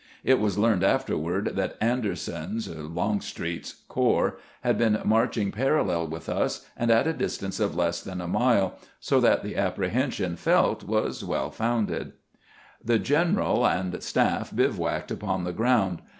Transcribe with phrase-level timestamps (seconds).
[0.23, 6.89] It was learned afterward that Anderson's (Longstreet's) corps had been marching parallel with us, and
[6.89, 11.51] at a distance of less than a mile, so that the apprehension felt was well
[11.51, 12.13] founded.
[12.13, 16.01] 82 CAMPAIGNING WITH GKANT The general and staff bivouacked upon tlie ground.